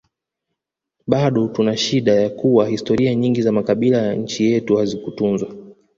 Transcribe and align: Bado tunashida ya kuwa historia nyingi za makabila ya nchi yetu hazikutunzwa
Bado 1.07 1.47
tunashida 1.47 2.13
ya 2.13 2.29
kuwa 2.29 2.67
historia 2.67 3.15
nyingi 3.15 3.41
za 3.41 3.51
makabila 3.51 3.97
ya 3.97 4.13
nchi 4.15 4.51
yetu 4.51 4.75
hazikutunzwa 4.77 5.55